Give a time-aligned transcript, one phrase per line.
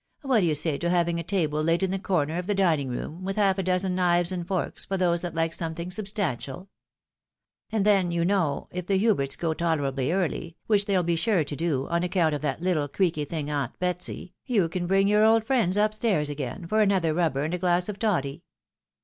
[0.23, 3.23] What d'ye say to having a table laid in the corner of the dining room,
[3.23, 6.69] with about half a dozen knives and.forks, for those that Uke some thing substantial?
[7.71, 11.55] And then, you know, if the Huberts go tolerably early, which they'll be sure to
[11.55, 15.43] do, on account of that little creaky thing aunt Betsy, you can bring your old
[15.43, 18.41] friends up stairs again, for another rubber and a glass of toddy."